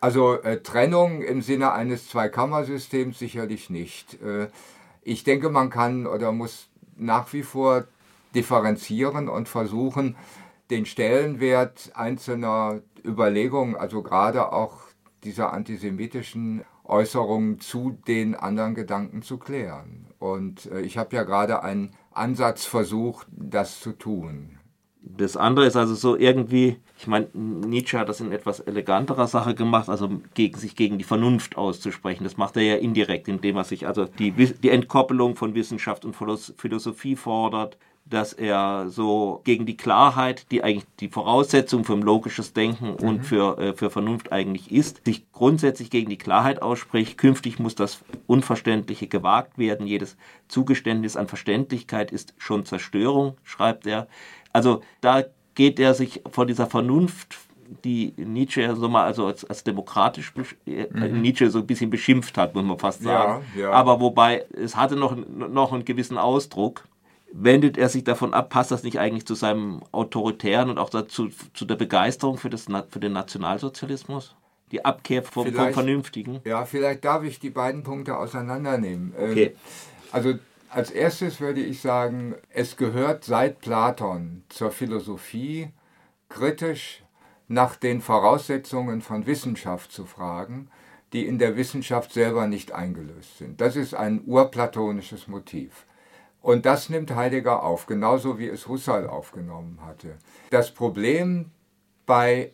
Also 0.01 0.35
äh, 0.41 0.61
Trennung 0.61 1.21
im 1.21 1.41
Sinne 1.41 1.71
eines 1.71 2.09
Zweikammersystems 2.09 3.17
sicherlich 3.17 3.69
nicht. 3.69 4.21
Äh, 4.21 4.49
ich 5.01 5.23
denke, 5.23 5.49
man 5.49 5.69
kann 5.69 6.05
oder 6.05 6.31
muss 6.31 6.67
nach 6.97 7.31
wie 7.33 7.43
vor 7.43 7.85
differenzieren 8.35 9.29
und 9.29 9.47
versuchen, 9.47 10.15
den 10.69 10.85
Stellenwert 10.85 11.91
einzelner 11.93 12.81
Überlegungen, 13.03 13.75
also 13.75 14.01
gerade 14.01 14.51
auch 14.51 14.85
dieser 15.25 15.53
antisemitischen 15.53 16.63
Äußerungen 16.83 17.59
zu 17.59 17.97
den 18.07 18.35
anderen 18.35 18.75
Gedanken 18.75 19.21
zu 19.21 19.37
klären. 19.37 20.07
Und 20.19 20.67
äh, 20.67 20.81
ich 20.81 20.97
habe 20.97 21.15
ja 21.15 21.23
gerade 21.23 21.63
einen 21.63 21.91
Ansatz 22.11 22.65
versucht, 22.65 23.27
das 23.31 23.79
zu 23.79 23.91
tun. 23.91 24.59
Das 25.07 25.37
andere 25.37 25.67
ist 25.67 25.75
also 25.75 25.93
so 25.93 26.17
irgendwie, 26.17 26.77
ich 26.97 27.05
meine, 27.05 27.27
Nietzsche 27.33 27.99
hat 27.99 28.09
das 28.09 28.21
in 28.21 28.31
etwas 28.31 28.59
eleganterer 28.59 29.27
Sache 29.27 29.53
gemacht, 29.53 29.87
also 29.87 30.09
gegen 30.33 30.57
sich 30.57 30.75
gegen 30.75 30.97
die 30.97 31.03
Vernunft 31.03 31.57
auszusprechen. 31.57 32.23
Das 32.23 32.37
macht 32.37 32.57
er 32.57 32.63
ja 32.63 32.75
indirekt, 32.75 33.27
indem 33.27 33.57
er 33.57 33.65
sich 33.65 33.85
also 33.85 34.05
die, 34.05 34.31
die 34.31 34.69
Entkoppelung 34.69 35.35
von 35.35 35.53
Wissenschaft 35.53 36.05
und 36.05 36.15
Philosophie 36.15 37.15
fordert, 37.15 37.77
dass 38.07 38.33
er 38.33 38.85
so 38.89 39.41
gegen 39.43 39.65
die 39.65 39.77
Klarheit, 39.77 40.51
die 40.51 40.63
eigentlich 40.63 40.85
die 40.99 41.09
Voraussetzung 41.09 41.83
für 41.83 41.93
ein 41.93 42.03
logisches 42.03 42.53
Denken 42.53 42.91
mhm. 42.91 43.07
und 43.07 43.25
für, 43.25 43.57
äh, 43.57 43.73
für 43.73 43.89
Vernunft 43.89 44.31
eigentlich 44.31 44.71
ist, 44.71 45.03
sich 45.05 45.31
grundsätzlich 45.31 45.89
gegen 45.89 46.09
die 46.09 46.17
Klarheit 46.17 46.61
ausspricht. 46.61 47.17
Künftig 47.17 47.57
muss 47.57 47.73
das 47.73 48.03
Unverständliche 48.27 49.07
gewagt 49.07 49.57
werden. 49.57 49.87
Jedes 49.87 50.17
Zugeständnis 50.47 51.17
an 51.17 51.27
Verständlichkeit 51.27 52.11
ist 52.11 52.35
schon 52.37 52.65
Zerstörung, 52.65 53.37
schreibt 53.43 53.87
er. 53.87 54.07
Also 54.53 54.81
da 55.01 55.23
geht 55.55 55.79
er 55.79 55.95
sich 55.95 56.21
vor 56.29 56.45
dieser 56.45 56.67
Vernunft 56.67 57.37
die 57.83 58.13
Nietzsche 58.17 58.75
so 58.75 58.87
mal 58.87 59.05
also 59.05 59.25
als, 59.25 59.43
als 59.45 59.63
demokratisch 59.63 60.31
äh, 60.67 60.85
mhm. 60.91 61.21
Nietzsche 61.21 61.49
so 61.49 61.59
ein 61.59 61.67
bisschen 61.67 61.89
beschimpft 61.89 62.37
hat, 62.37 62.53
muss 62.53 62.63
man 62.63 62.77
fast 62.77 63.01
sagen. 63.01 63.43
Ja, 63.55 63.61
ja. 63.61 63.71
Aber 63.71 63.99
wobei 63.99 64.45
es 64.53 64.75
hatte 64.75 64.95
noch, 64.95 65.15
noch 65.15 65.73
einen 65.73 65.85
gewissen 65.85 66.19
Ausdruck 66.19 66.83
wendet 67.31 67.77
er 67.77 67.89
sich 67.89 68.03
davon 68.03 68.33
ab, 68.33 68.49
passt 68.49 68.71
das 68.71 68.83
nicht 68.83 68.99
eigentlich 68.99 69.25
zu 69.25 69.35
seinem 69.35 69.81
autoritären 69.91 70.69
und 70.69 70.77
auch 70.77 70.89
dazu 70.89 71.29
zu 71.53 71.65
der 71.65 71.75
Begeisterung 71.75 72.37
für, 72.37 72.49
das, 72.49 72.67
für 72.89 72.99
den 72.99 73.13
Nationalsozialismus? 73.13 74.35
Die 74.71 74.83
Abkehr 74.83 75.21
vom, 75.21 75.51
vom 75.53 75.73
Vernünftigen? 75.73 76.41
Ja, 76.43 76.65
vielleicht 76.65 77.05
darf 77.05 77.23
ich 77.23 77.39
die 77.39 77.51
beiden 77.51 77.83
Punkte 77.83 78.17
auseinandernehmen. 78.17 79.13
Ähm, 79.17 79.31
okay. 79.31 79.55
Also 80.11 80.35
als 80.69 80.91
erstes 80.91 81.39
würde 81.39 81.61
ich 81.61 81.81
sagen, 81.81 82.35
es 82.49 82.75
gehört 82.75 83.23
seit 83.23 83.61
Platon 83.61 84.43
zur 84.49 84.71
Philosophie, 84.71 85.69
kritisch 86.29 87.03
nach 87.47 87.75
den 87.75 88.01
Voraussetzungen 88.01 89.01
von 89.01 89.25
Wissenschaft 89.27 89.91
zu 89.91 90.05
fragen, 90.05 90.69
die 91.13 91.25
in 91.25 91.37
der 91.37 91.55
Wissenschaft 91.55 92.11
selber 92.11 92.47
nicht 92.47 92.71
eingelöst 92.71 93.37
sind. 93.37 93.61
Das 93.61 93.75
ist 93.75 93.93
ein 93.93 94.23
urplatonisches 94.25 95.27
Motiv. 95.27 95.85
Und 96.45 96.67
das 96.67 96.89
nimmt 96.89 97.15
Heidegger 97.15 97.63
auf, 97.63 97.87
genauso 97.87 98.37
wie 98.37 98.47
es 98.47 98.67
Husserl 98.67 99.07
aufgenommen 99.07 99.79
hatte. 99.83 100.19
Das 100.51 100.71
Problem 100.71 101.49
bei 102.05 102.51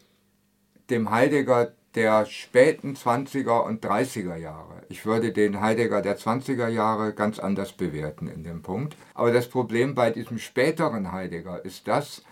dem 0.90 1.12
Heidegger 1.12 1.74
der 1.96 2.26
späten 2.26 2.96
20er 2.96 3.66
und 3.66 3.84
30er 3.84 4.38
Jahre. 4.38 4.84
Ich 4.88 5.06
würde 5.06 5.34
den 5.34 5.60
Heidegger 5.60 6.02
der 6.02 6.18
20er 6.18 6.70
Jahre 6.70 7.12
ganz 7.12 7.38
anders 7.38 7.74
bewerten 7.74 8.30
in 8.30 8.46
dem 8.46 8.62
Punkt. 8.62 8.96
Aber 9.14 9.34
das 9.34 9.50
Problem 9.50 9.94
bei 9.94 10.10
diesem 10.10 10.40
späteren 10.40 11.12
Heidegger 11.12 11.66
ist 11.66 11.90
das, 11.90 12.24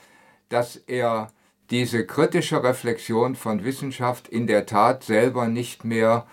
dass 0.47 0.77
er 0.77 1.27
diese 1.71 2.05
kritische 2.05 2.63
Reflexion 2.63 3.35
von 3.35 3.65
Wissenschaft 3.65 4.29
in 4.29 4.47
der 4.47 4.65
Tat 4.65 5.03
selber 5.03 5.49
nicht 5.49 5.83
mehr 5.83 6.25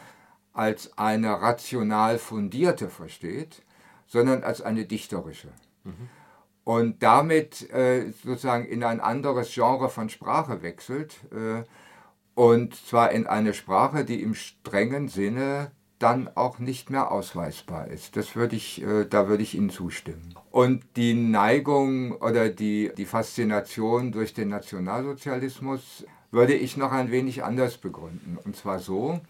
als 0.52 0.96
eine 0.96 1.42
rational 1.42 2.18
fundierte 2.20 2.88
versteht, 2.88 3.65
sondern 4.06 4.42
als 4.42 4.62
eine 4.62 4.84
dichterische. 4.84 5.48
Mhm. 5.84 6.08
Und 6.64 7.02
damit 7.02 7.70
äh, 7.70 8.10
sozusagen 8.10 8.64
in 8.64 8.82
ein 8.82 9.00
anderes 9.00 9.52
Genre 9.54 9.88
von 9.88 10.08
Sprache 10.08 10.62
wechselt. 10.62 11.14
Äh, 11.32 11.62
und 12.34 12.74
zwar 12.74 13.12
in 13.12 13.26
eine 13.26 13.54
Sprache, 13.54 14.04
die 14.04 14.20
im 14.22 14.34
strengen 14.34 15.08
Sinne 15.08 15.70
dann 15.98 16.28
auch 16.34 16.58
nicht 16.58 16.90
mehr 16.90 17.10
ausweisbar 17.10 17.88
ist. 17.88 18.16
Das 18.16 18.36
würde 18.36 18.56
ich, 18.56 18.82
äh, 18.82 19.06
da 19.06 19.28
würde 19.28 19.42
ich 19.42 19.54
Ihnen 19.54 19.70
zustimmen. 19.70 20.34
Und 20.50 20.84
die 20.96 21.14
Neigung 21.14 22.12
oder 22.12 22.48
die, 22.48 22.92
die 22.96 23.06
Faszination 23.06 24.12
durch 24.12 24.34
den 24.34 24.48
Nationalsozialismus 24.48 26.04
würde 26.30 26.54
ich 26.54 26.76
noch 26.76 26.92
ein 26.92 27.10
wenig 27.10 27.44
anders 27.44 27.78
begründen. 27.78 28.38
Und 28.44 28.56
zwar 28.56 28.78
so, 28.78 29.20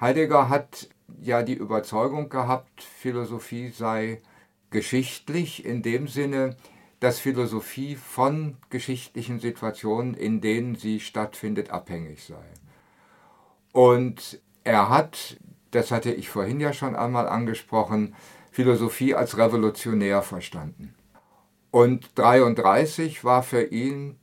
Heidegger 0.00 0.48
hat 0.48 0.88
ja 1.20 1.42
die 1.42 1.54
Überzeugung 1.54 2.28
gehabt, 2.28 2.82
Philosophie 2.82 3.70
sei 3.70 4.20
geschichtlich 4.70 5.64
in 5.64 5.82
dem 5.82 6.08
Sinne, 6.08 6.56
dass 7.00 7.18
Philosophie 7.18 7.94
von 7.96 8.56
geschichtlichen 8.70 9.40
Situationen, 9.40 10.14
in 10.14 10.40
denen 10.40 10.74
sie 10.74 11.00
stattfindet, 11.00 11.70
abhängig 11.70 12.24
sei. 12.24 12.44
Und 13.72 14.40
er 14.64 14.88
hat, 14.88 15.38
das 15.70 15.90
hatte 15.90 16.12
ich 16.12 16.28
vorhin 16.28 16.60
ja 16.60 16.72
schon 16.72 16.96
einmal 16.96 17.28
angesprochen, 17.28 18.14
Philosophie 18.50 19.14
als 19.14 19.36
revolutionär 19.36 20.22
verstanden. 20.22 20.94
Und 21.70 22.18
33 22.18 23.22
war 23.24 23.42
für 23.42 23.64
ihn 23.64 24.18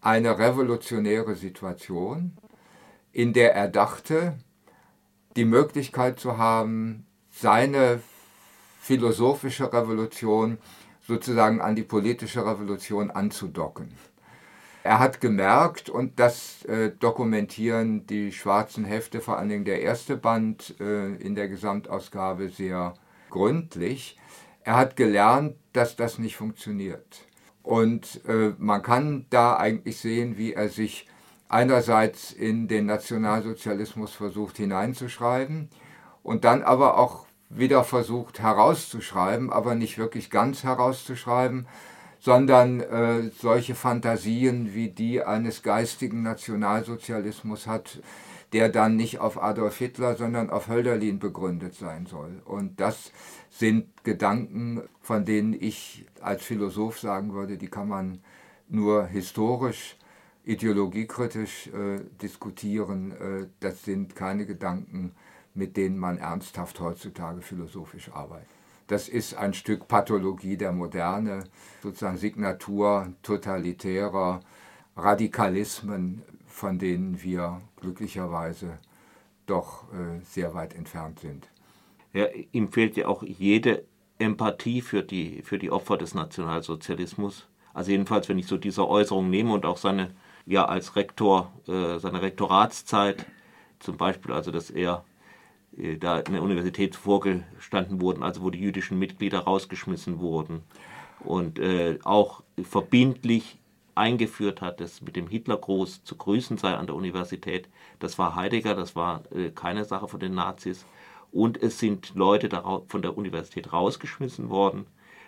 eine 0.00 0.38
revolutionäre 0.38 1.34
Situation, 1.34 2.36
in 3.12 3.32
der 3.32 3.54
er 3.54 3.66
dachte, 3.66 4.38
die 5.36 5.44
Möglichkeit 5.44 6.18
zu 6.18 6.38
haben, 6.38 7.06
seine 7.30 8.00
philosophische 8.80 9.72
Revolution 9.72 10.58
sozusagen 11.06 11.60
an 11.60 11.76
die 11.76 11.82
politische 11.82 12.44
Revolution 12.44 13.10
anzudocken. 13.10 13.92
Er 14.82 15.00
hat 15.00 15.20
gemerkt, 15.20 15.90
und 15.90 16.20
das 16.20 16.64
äh, 16.64 16.92
dokumentieren 16.98 18.06
die 18.06 18.32
schwarzen 18.32 18.84
Hefte, 18.84 19.20
vor 19.20 19.36
allen 19.36 19.48
Dingen 19.48 19.64
der 19.64 19.82
erste 19.82 20.16
Band 20.16 20.76
äh, 20.80 21.14
in 21.16 21.34
der 21.34 21.48
Gesamtausgabe 21.48 22.48
sehr 22.48 22.94
gründlich, 23.28 24.18
er 24.62 24.76
hat 24.76 24.96
gelernt, 24.96 25.56
dass 25.72 25.96
das 25.96 26.18
nicht 26.18 26.36
funktioniert. 26.36 27.24
Und 27.62 28.20
äh, 28.28 28.52
man 28.58 28.82
kann 28.82 29.26
da 29.30 29.56
eigentlich 29.56 29.98
sehen, 29.98 30.38
wie 30.38 30.52
er 30.52 30.68
sich 30.68 31.08
einerseits 31.48 32.32
in 32.32 32.68
den 32.68 32.86
Nationalsozialismus 32.86 34.12
versucht 34.12 34.56
hineinzuschreiben 34.56 35.68
und 36.22 36.44
dann 36.44 36.62
aber 36.62 36.98
auch 36.98 37.26
wieder 37.48 37.84
versucht 37.84 38.40
herauszuschreiben, 38.40 39.52
aber 39.52 39.74
nicht 39.74 39.98
wirklich 39.98 40.30
ganz 40.30 40.64
herauszuschreiben, 40.64 41.66
sondern 42.18 42.80
äh, 42.80 43.30
solche 43.38 43.74
Fantasien 43.74 44.74
wie 44.74 44.88
die 44.88 45.22
eines 45.22 45.62
geistigen 45.62 46.22
Nationalsozialismus 46.22 47.66
hat, 47.66 48.00
der 48.52 48.68
dann 48.68 48.96
nicht 48.96 49.20
auf 49.20 49.40
Adolf 49.40 49.78
Hitler, 49.78 50.16
sondern 50.16 50.50
auf 50.50 50.68
Hölderlin 50.68 51.18
begründet 51.18 51.74
sein 51.74 52.06
soll. 52.06 52.40
Und 52.44 52.80
das 52.80 53.12
sind 53.50 54.02
Gedanken, 54.02 54.82
von 55.00 55.24
denen 55.24 55.52
ich 55.52 56.06
als 56.20 56.42
Philosoph 56.42 56.98
sagen 56.98 57.32
würde, 57.32 57.58
die 57.58 57.68
kann 57.68 57.88
man 57.88 58.20
nur 58.68 59.06
historisch 59.06 59.96
ideologiekritisch 60.46 61.66
äh, 61.66 62.00
diskutieren. 62.22 63.12
Äh, 63.12 63.48
das 63.60 63.84
sind 63.84 64.16
keine 64.16 64.46
Gedanken, 64.46 65.12
mit 65.54 65.76
denen 65.76 65.98
man 65.98 66.16
ernsthaft 66.16 66.80
heutzutage 66.80 67.42
philosophisch 67.42 68.10
arbeitet. 68.12 68.48
Das 68.86 69.08
ist 69.08 69.34
ein 69.34 69.52
Stück 69.52 69.88
Pathologie 69.88 70.56
der 70.56 70.70
Moderne, 70.70 71.44
sozusagen 71.82 72.16
Signatur 72.16 73.12
totalitärer 73.22 74.40
Radikalismen, 74.96 76.22
von 76.46 76.78
denen 76.78 77.20
wir 77.22 77.60
glücklicherweise 77.80 78.78
doch 79.46 79.92
äh, 79.92 80.20
sehr 80.24 80.54
weit 80.54 80.74
entfernt 80.74 81.18
sind. 81.18 81.48
Ja, 82.12 82.26
ihm 82.52 82.70
fehlt 82.70 82.96
ja 82.96 83.08
auch 83.08 83.24
jede 83.24 83.84
Empathie 84.18 84.80
für 84.80 85.02
die, 85.02 85.42
für 85.42 85.58
die 85.58 85.72
Opfer 85.72 85.98
des 85.98 86.14
Nationalsozialismus. 86.14 87.48
Also 87.74 87.90
jedenfalls, 87.90 88.28
wenn 88.28 88.38
ich 88.38 88.46
so 88.46 88.56
diese 88.56 88.88
Äußerung 88.88 89.28
nehme 89.28 89.52
und 89.52 89.66
auch 89.66 89.76
seine 89.76 90.14
ja 90.46 90.64
als 90.64 90.96
Rektor 90.96 91.52
äh, 91.66 91.98
seiner 91.98 92.22
Rektoratszeit, 92.22 93.26
zum 93.80 93.96
Beispiel 93.96 94.32
also, 94.32 94.50
dass 94.50 94.70
er 94.70 95.04
äh, 95.76 95.96
da 95.96 96.20
in 96.20 96.32
der 96.32 96.42
Universität 96.42 96.96
vorgestanden 96.96 98.00
wurden, 98.00 98.22
also 98.22 98.42
wo 98.42 98.50
die 98.50 98.60
jüdischen 98.60 98.98
Mitglieder 98.98 99.40
rausgeschmissen 99.40 100.20
wurden 100.20 100.62
und 101.20 101.58
äh, 101.58 101.98
auch 102.04 102.42
verbindlich 102.62 103.58
eingeführt 103.94 104.60
hat, 104.60 104.80
dass 104.80 105.00
mit 105.00 105.16
dem 105.16 105.26
Hitlergruß 105.26 106.04
zu 106.04 106.16
grüßen 106.16 106.58
sei 106.58 106.74
an 106.74 106.86
der 106.86 106.94
Universität. 106.96 107.68
Das 107.98 108.18
war 108.18 108.36
Heidegger, 108.36 108.74
das 108.74 108.94
war 108.94 109.22
äh, 109.32 109.50
keine 109.50 109.84
Sache 109.84 110.06
von 110.06 110.20
den 110.20 110.34
Nazis. 110.34 110.86
Und 111.32 111.60
es 111.62 111.78
sind 111.78 112.14
Leute 112.14 112.48
von 112.86 113.02
der 113.02 113.18
Universität 113.18 113.72
rausgeschmissen 113.72 114.48
worden, 114.48 114.86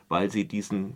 weil 0.08 0.30
sie 0.30 0.46
diesen 0.46 0.94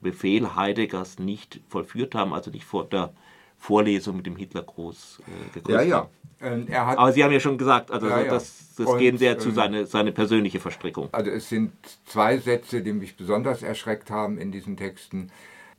Befehl 0.00 0.54
Heideggers 0.54 1.18
nicht 1.18 1.60
vollführt 1.68 2.14
haben, 2.14 2.32
also 2.32 2.50
nicht 2.50 2.64
vor 2.64 2.86
der 2.86 3.12
Vorlesung 3.60 4.16
mit 4.16 4.26
dem 4.26 4.36
Hitlergruß 4.36 5.20
äh, 5.20 5.54
gegrüßt 5.54 5.78
ja, 5.78 5.82
ja. 5.82 6.08
Ähm, 6.42 6.66
Aber 6.72 7.12
Sie 7.12 7.22
haben 7.22 7.32
ja 7.32 7.40
schon 7.40 7.58
gesagt, 7.58 7.90
also 7.90 8.08
ja, 8.08 8.24
das, 8.24 8.74
das 8.74 8.96
gehen 8.96 9.18
sehr 9.18 9.38
zu 9.38 9.50
ähm, 9.50 9.54
seine, 9.54 9.86
seine 9.86 10.10
persönliche 10.10 10.58
Verstrickung. 10.58 11.10
Also 11.12 11.30
es 11.30 11.50
sind 11.50 11.72
zwei 12.06 12.38
Sätze, 12.38 12.80
die 12.80 12.94
mich 12.94 13.16
besonders 13.16 13.62
erschreckt 13.62 14.10
haben 14.10 14.38
in 14.38 14.50
diesen 14.50 14.78
Texten. 14.78 15.30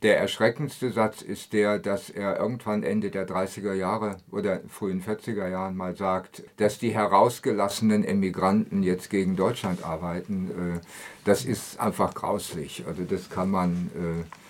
Der 0.04 0.20
erschreckendste 0.20 0.92
Satz 0.92 1.22
ist 1.22 1.54
der, 1.54 1.80
dass 1.80 2.10
er 2.12 2.40
irgendwann 2.40 2.84
Ende 2.84 3.10
der 3.10 3.28
30er 3.28 3.74
Jahre 3.74 4.18
oder 4.32 4.62
frühen 4.68 5.02
40er 5.02 5.48
Jahren 5.48 5.76
mal 5.76 5.96
sagt, 5.96 6.44
dass 6.58 6.78
die 6.78 6.92
herausgelassenen 6.92 8.04
Emigranten 8.04 8.84
jetzt 8.84 9.10
gegen 9.10 9.36
Deutschland 9.36 9.84
arbeiten. 9.84 10.52
Äh, 10.78 10.80
das 11.26 11.46
ist 11.46 11.80
einfach 11.80 12.14
grauslich. 12.14 12.84
Also 12.88 13.04
das 13.04 13.30
kann 13.32 13.50
man 13.50 13.92
äh, 13.96 14.41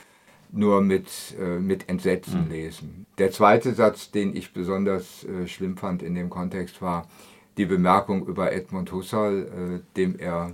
nur 0.52 0.82
mit, 0.82 1.08
äh, 1.40 1.60
mit 1.60 1.90
Entsetzen 1.90 2.46
mhm. 2.46 2.52
lesen. 2.52 3.06
Der 3.18 3.32
zweite 3.32 3.74
Satz, 3.74 4.12
den 4.12 4.36
ich 4.36 4.54
besonders 4.54 5.26
schlimm 5.46 5.78
fand 5.78 6.02
in 6.02 6.16
dem 6.16 6.30
Kontext, 6.30 6.82
war 6.82 7.08
die 7.58 7.66
Bemerkung 7.66 8.26
über 8.26 8.52
Edmund 8.52 8.92
Husserl, 8.92 9.84
dem 9.96 10.18
er 10.18 10.54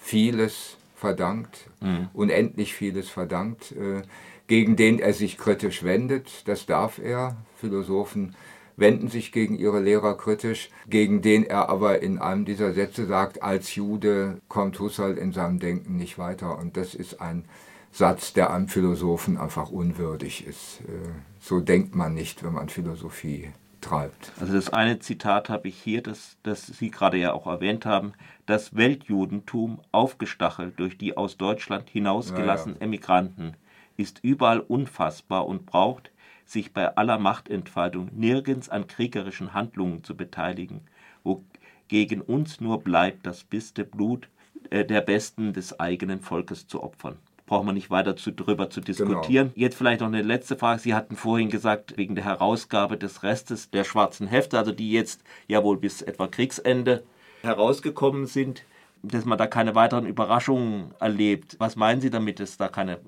vieles 0.00 0.76
verdankt, 1.02 1.68
mhm. 1.80 2.08
unendlich 2.14 2.74
vieles 2.74 3.10
verdankt, 3.10 3.72
äh, 3.72 4.02
gegen 4.46 4.76
den 4.76 5.00
er 5.00 5.12
sich 5.12 5.36
kritisch 5.36 5.82
wendet. 5.82 6.46
Das 6.46 6.64
darf 6.64 6.98
er. 6.98 7.36
Philosophen 7.56 8.34
wenden 8.76 9.08
sich 9.08 9.32
gegen 9.32 9.56
ihre 9.56 9.80
Lehrer 9.80 10.16
kritisch, 10.16 10.70
gegen 10.88 11.20
den 11.20 11.44
er 11.44 11.68
aber 11.68 12.02
in 12.02 12.18
einem 12.18 12.44
dieser 12.44 12.72
Sätze 12.72 13.06
sagt, 13.06 13.42
als 13.42 13.74
Jude 13.74 14.40
kommt 14.48 14.78
Husserl 14.78 15.18
in 15.18 15.32
seinem 15.32 15.58
Denken 15.58 15.96
nicht 15.96 16.18
weiter. 16.18 16.56
Und 16.58 16.76
das 16.76 16.94
ist 16.94 17.20
ein 17.20 17.44
Satz, 17.94 18.32
der 18.32 18.50
einem 18.50 18.68
Philosophen 18.68 19.36
einfach 19.36 19.70
unwürdig 19.70 20.46
ist. 20.46 20.80
Äh, 20.88 21.10
so 21.40 21.60
denkt 21.60 21.94
man 21.94 22.14
nicht, 22.14 22.42
wenn 22.42 22.54
man 22.54 22.70
Philosophie 22.70 23.50
treibt. 23.82 24.32
Also 24.40 24.54
das 24.54 24.70
eine 24.70 24.98
Zitat 24.98 25.50
habe 25.50 25.68
ich 25.68 25.76
hier, 25.76 26.02
das, 26.02 26.38
das 26.42 26.66
Sie 26.66 26.90
gerade 26.90 27.18
ja 27.18 27.34
auch 27.34 27.46
erwähnt 27.46 27.84
haben. 27.84 28.14
Das 28.46 28.74
Weltjudentum, 28.74 29.80
aufgestachelt 29.92 30.78
durch 30.78 30.96
die 30.96 31.18
aus 31.18 31.36
Deutschland 31.36 31.90
hinausgelassenen 31.90 32.76
ja, 32.76 32.80
ja. 32.80 32.86
Emigranten, 32.86 33.56
ist 33.98 34.20
überall 34.22 34.60
unfassbar 34.60 35.46
und 35.46 35.66
braucht, 35.66 36.10
sich 36.46 36.72
bei 36.72 36.96
aller 36.96 37.18
Machtentfaltung 37.18 38.08
nirgends 38.14 38.70
an 38.70 38.86
kriegerischen 38.86 39.52
Handlungen 39.52 40.02
zu 40.02 40.16
beteiligen, 40.16 40.80
wo 41.24 41.44
gegen 41.88 42.22
uns 42.22 42.60
nur 42.60 42.80
bleibt, 42.80 43.26
das 43.26 43.44
beste 43.44 43.84
Blut 43.84 44.28
äh, 44.70 44.84
der 44.84 45.02
Besten 45.02 45.52
des 45.52 45.78
eigenen 45.78 46.20
Volkes 46.20 46.66
zu 46.66 46.82
opfern 46.82 47.18
braucht 47.52 47.66
man 47.66 47.74
nicht 47.74 47.90
weiter 47.90 48.16
zu, 48.16 48.32
drüber 48.32 48.70
zu 48.70 48.80
diskutieren. 48.80 49.48
Genau. 49.48 49.60
Jetzt 49.62 49.76
vielleicht 49.76 50.00
noch 50.00 50.06
eine 50.06 50.22
letzte 50.22 50.56
Frage. 50.56 50.80
Sie 50.80 50.94
hatten 50.94 51.16
vorhin 51.16 51.50
gesagt, 51.50 51.98
wegen 51.98 52.14
der 52.14 52.24
Herausgabe 52.24 52.96
des 52.96 53.22
Restes 53.22 53.68
der 53.68 53.84
schwarzen 53.84 54.26
Hefte, 54.26 54.58
also 54.58 54.72
die 54.72 54.90
jetzt 54.90 55.22
ja 55.48 55.62
wohl 55.62 55.76
bis 55.76 56.00
etwa 56.00 56.28
Kriegsende 56.28 57.02
herausgekommen 57.42 58.24
sind, 58.24 58.64
dass 59.02 59.26
man 59.26 59.36
da 59.36 59.46
keine 59.46 59.74
weiteren 59.74 60.06
Überraschungen 60.06 60.94
erlebt. 60.98 61.56
Was 61.58 61.76
meinen 61.76 62.00
Sie 62.00 62.08
damit, 62.08 62.40
dass 62.40 62.56
da 62.56 62.68
keine, 62.68 63.00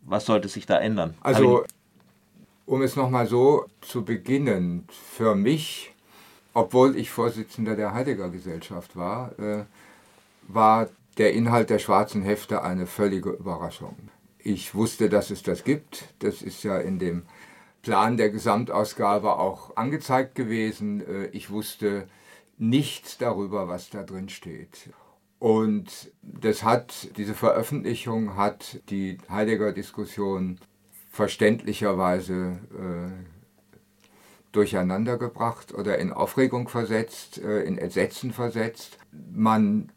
was 0.00 0.24
sollte 0.24 0.48
sich 0.48 0.64
da 0.64 0.78
ändern? 0.78 1.12
Also, 1.20 1.64
um 2.64 2.80
es 2.80 2.96
nochmal 2.96 3.26
so 3.26 3.66
zu 3.82 4.02
beginnen, 4.02 4.88
für 4.88 5.34
mich, 5.34 5.92
obwohl 6.54 6.96
ich 6.96 7.10
Vorsitzender 7.10 7.76
der 7.76 7.92
Heidegger 7.92 8.30
Gesellschaft 8.30 8.96
war, 8.96 9.38
äh, 9.38 9.64
war 10.48 10.88
der 11.20 11.34
Inhalt 11.34 11.68
der 11.68 11.78
schwarzen 11.78 12.22
Hefte 12.22 12.62
eine 12.62 12.86
völlige 12.86 13.28
Überraschung. 13.28 13.94
Ich 14.38 14.74
wusste, 14.74 15.10
dass 15.10 15.30
es 15.30 15.42
das 15.42 15.64
gibt. 15.64 16.14
Das 16.20 16.40
ist 16.40 16.62
ja 16.62 16.78
in 16.78 16.98
dem 16.98 17.24
Plan 17.82 18.16
der 18.16 18.30
Gesamtausgabe 18.30 19.38
auch 19.38 19.76
angezeigt 19.76 20.34
gewesen. 20.34 21.06
Äh, 21.06 21.26
ich 21.26 21.50
wusste 21.50 22.08
nichts 22.56 23.18
darüber, 23.18 23.68
was 23.68 23.90
da 23.90 24.02
drin 24.02 24.30
steht. 24.30 24.88
Und 25.38 26.10
das 26.22 26.62
hat, 26.62 27.10
diese 27.18 27.34
Veröffentlichung 27.34 28.36
hat 28.38 28.80
die 28.88 29.18
Heidegger-Diskussion 29.28 30.58
verständlicherweise 31.10 32.60
äh, 32.72 33.10
durcheinander 34.52 35.18
gebracht 35.18 35.74
oder 35.74 35.98
in 35.98 36.14
Aufregung 36.14 36.68
versetzt, 36.68 37.36
äh, 37.42 37.60
in 37.64 37.76
Entsetzen 37.76 38.32
versetzt. 38.32 38.96
Man 39.30 39.92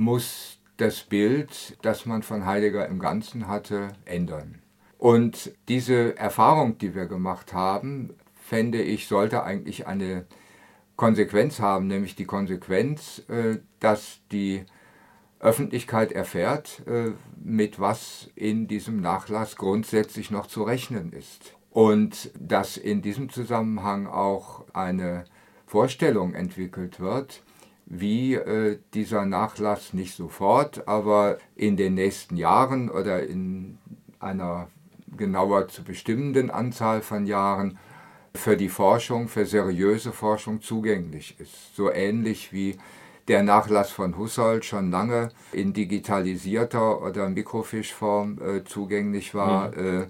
muss 0.00 0.58
das 0.76 1.02
Bild, 1.02 1.76
das 1.82 2.06
man 2.06 2.22
von 2.22 2.46
Heidegger 2.46 2.88
im 2.88 2.98
Ganzen 2.98 3.46
hatte, 3.46 3.88
ändern. 4.04 4.62
Und 4.98 5.52
diese 5.68 6.16
Erfahrung, 6.16 6.78
die 6.78 6.94
wir 6.94 7.06
gemacht 7.06 7.52
haben, 7.52 8.14
fände 8.34 8.82
ich, 8.82 9.06
sollte 9.06 9.44
eigentlich 9.44 9.86
eine 9.86 10.26
Konsequenz 10.96 11.60
haben, 11.60 11.86
nämlich 11.86 12.16
die 12.16 12.24
Konsequenz, 12.24 13.22
äh, 13.28 13.58
dass 13.78 14.20
die 14.32 14.64
Öffentlichkeit 15.38 16.12
erfährt, 16.12 16.82
äh, 16.86 17.12
mit 17.42 17.80
was 17.80 18.30
in 18.34 18.68
diesem 18.68 19.00
Nachlass 19.00 19.56
grundsätzlich 19.56 20.30
noch 20.30 20.46
zu 20.46 20.62
rechnen 20.62 21.12
ist. 21.12 21.56
Und 21.70 22.30
dass 22.38 22.76
in 22.76 23.00
diesem 23.00 23.30
Zusammenhang 23.30 24.06
auch 24.06 24.66
eine 24.74 25.24
Vorstellung 25.66 26.34
entwickelt 26.34 27.00
wird, 27.00 27.42
wie 27.90 28.34
äh, 28.34 28.78
dieser 28.94 29.26
Nachlass 29.26 29.92
nicht 29.92 30.14
sofort, 30.14 30.86
aber 30.86 31.38
in 31.56 31.76
den 31.76 31.94
nächsten 31.94 32.36
Jahren 32.36 32.88
oder 32.88 33.26
in 33.26 33.78
einer 34.20 34.68
genauer 35.16 35.68
zu 35.68 35.82
bestimmenden 35.82 36.50
Anzahl 36.50 37.02
von 37.02 37.26
Jahren 37.26 37.78
für 38.32 38.56
die 38.56 38.68
Forschung, 38.68 39.26
für 39.26 39.44
seriöse 39.44 40.12
Forschung 40.12 40.62
zugänglich 40.62 41.34
ist. 41.40 41.74
So 41.74 41.90
ähnlich 41.90 42.52
wie 42.52 42.78
der 43.26 43.42
Nachlass 43.42 43.90
von 43.90 44.16
Husserl 44.16 44.62
schon 44.62 44.92
lange 44.92 45.30
in 45.52 45.72
digitalisierter 45.72 47.02
oder 47.02 47.28
Mikrofischform 47.28 48.38
äh, 48.40 48.64
zugänglich 48.64 49.34
war. 49.34 49.72
Mhm. 49.72 50.06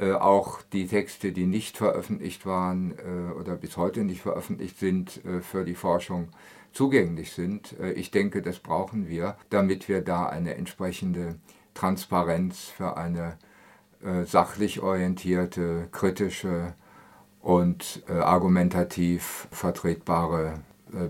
Äh, 0.00 0.12
auch 0.12 0.62
die 0.72 0.86
Texte, 0.86 1.32
die 1.32 1.46
nicht 1.46 1.76
veröffentlicht 1.76 2.46
waren 2.46 2.92
äh, 2.92 3.32
oder 3.32 3.56
bis 3.56 3.76
heute 3.76 4.04
nicht 4.04 4.22
veröffentlicht 4.22 4.78
sind, 4.78 5.22
äh, 5.24 5.40
für 5.40 5.64
die 5.64 5.74
Forschung 5.74 6.28
zugänglich 6.72 7.32
sind. 7.32 7.78
Äh, 7.80 7.92
ich 7.92 8.10
denke, 8.10 8.42
das 8.42 8.58
brauchen 8.58 9.08
wir, 9.08 9.36
damit 9.50 9.88
wir 9.88 10.00
da 10.02 10.26
eine 10.26 10.54
entsprechende 10.54 11.36
Transparenz 11.74 12.64
für 12.64 12.96
eine 12.96 13.38
äh, 14.02 14.24
sachlich 14.24 14.80
orientierte, 14.80 15.88
kritische 15.92 16.74
und 17.40 18.02
äh, 18.08 18.12
argumentativ 18.12 19.48
vertretbare 19.50 20.60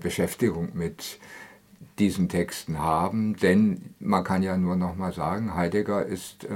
Beschäftigung 0.01 0.73
mit 0.75 1.19
diesen 1.99 2.29
Texten 2.29 2.81
haben. 2.81 3.37
Denn 3.37 3.95
man 3.99 4.25
kann 4.25 4.43
ja 4.43 4.59
nur 4.59 4.77
noch 4.77 4.95
mal 4.95 5.15
sagen, 5.15 5.55
Heidegger 5.55 6.05
ist 6.05 6.47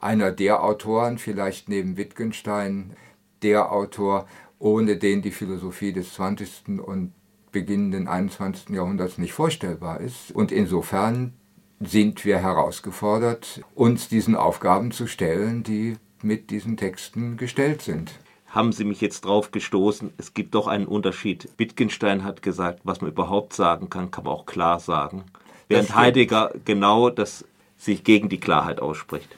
einer 0.00 0.32
der 0.32 0.64
Autoren, 0.64 1.18
vielleicht 1.18 1.68
neben 1.68 1.98
Wittgenstein, 1.98 2.96
der 3.42 3.70
Autor, 3.70 4.26
ohne 4.58 4.96
den 4.96 5.20
die 5.20 5.30
Philosophie 5.30 5.92
des 5.92 6.14
20. 6.14 6.80
und 6.80 7.12
beginnenden 7.52 8.08
21. 8.08 8.70
Jahrhunderts 8.70 9.18
nicht 9.18 9.32
vorstellbar 9.32 10.00
ist. 10.00 10.32
Und 10.32 10.52
insofern 10.52 11.32
sind 11.80 12.24
wir 12.24 12.38
herausgefordert, 12.38 13.62
uns 13.74 14.08
diesen 14.08 14.34
Aufgaben 14.34 14.90
zu 14.90 15.06
stellen, 15.06 15.62
die 15.62 15.96
mit 16.22 16.50
diesen 16.50 16.76
Texten 16.76 17.36
gestellt 17.36 17.82
sind. 17.82 18.12
Haben 18.48 18.72
Sie 18.72 18.84
mich 18.84 19.00
jetzt 19.00 19.24
drauf 19.24 19.50
gestoßen? 19.50 20.12
Es 20.16 20.34
gibt 20.34 20.54
doch 20.54 20.66
einen 20.66 20.86
Unterschied. 20.86 21.48
Wittgenstein 21.58 22.24
hat 22.24 22.42
gesagt, 22.42 22.80
was 22.82 23.00
man 23.00 23.10
überhaupt 23.10 23.52
sagen 23.52 23.90
kann, 23.90 24.10
kann 24.10 24.24
man 24.24 24.32
auch 24.32 24.46
klar 24.46 24.80
sagen. 24.80 25.24
Während 25.68 25.94
Heidegger 25.94 26.52
genau 26.64 27.10
das 27.10 27.44
sich 27.76 28.04
gegen 28.04 28.28
die 28.28 28.40
Klarheit 28.40 28.80
ausspricht. 28.80 29.28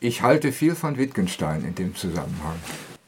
Ich 0.00 0.22
halte 0.22 0.52
viel 0.52 0.74
von 0.74 0.98
Wittgenstein 0.98 1.64
in 1.64 1.74
dem 1.74 1.96
Zusammenhang. 1.96 2.56